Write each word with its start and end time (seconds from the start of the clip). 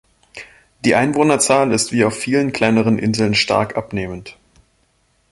Die 0.83 0.95
Einwohnerzahl 0.95 1.71
ist 1.71 1.91
wie 1.91 2.03
auf 2.05 2.15
vielen 2.17 2.51
kleineren 2.51 2.97
Inseln 2.97 3.35
stark 3.35 3.77
abnehmend. 3.77 4.35